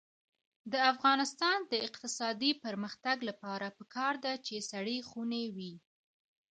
د 0.71 0.73
افغانستان 0.93 1.57
د 1.71 1.73
اقتصادي 1.87 2.51
پرمختګ 2.63 3.17
لپاره 3.29 3.67
پکار 3.77 4.13
ده 4.25 4.33
چې 4.45 4.55
سړې 4.71 4.97
خونې 5.09 5.43
وي. 5.55 5.73